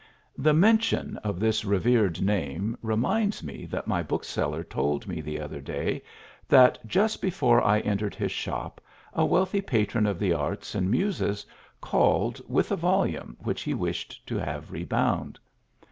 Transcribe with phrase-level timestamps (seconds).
[0.35, 5.61] The mention of this revered name reminds me that my bookseller told me the other
[5.61, 6.01] day
[6.47, 8.81] that just before I entered his shop
[9.13, 11.45] a wealthy patron of the arts and muses
[11.81, 15.37] called with a volume which he wished to have rebound.